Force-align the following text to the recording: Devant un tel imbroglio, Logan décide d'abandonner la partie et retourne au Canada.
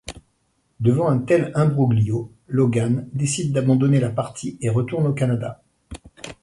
Devant 0.79 1.09
un 1.09 1.19
tel 1.19 1.51
imbroglio, 1.53 2.31
Logan 2.47 3.07
décide 3.13 3.53
d'abandonner 3.53 3.99
la 3.99 4.09
partie 4.09 4.57
et 4.59 4.67
retourne 4.69 5.05
au 5.05 5.13
Canada. 5.13 5.61